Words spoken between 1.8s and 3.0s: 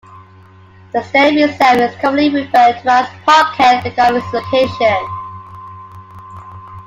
is commonly referred to